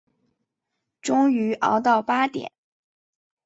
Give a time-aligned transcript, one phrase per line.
[1.03, 2.51] 终于熬到八点